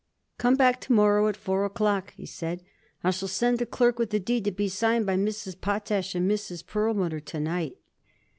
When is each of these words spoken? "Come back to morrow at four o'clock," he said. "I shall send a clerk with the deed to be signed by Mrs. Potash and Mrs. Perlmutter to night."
"Come 0.39 0.55
back 0.55 0.81
to 0.81 0.93
morrow 0.93 1.27
at 1.27 1.37
four 1.37 1.63
o'clock," 1.63 2.15
he 2.17 2.25
said. 2.25 2.63
"I 3.03 3.11
shall 3.11 3.27
send 3.27 3.61
a 3.61 3.67
clerk 3.67 3.99
with 3.99 4.09
the 4.09 4.19
deed 4.19 4.45
to 4.45 4.51
be 4.51 4.67
signed 4.67 5.05
by 5.05 5.15
Mrs. 5.15 5.61
Potash 5.61 6.15
and 6.15 6.27
Mrs. 6.27 6.65
Perlmutter 6.65 7.19
to 7.19 7.39
night." 7.39 7.77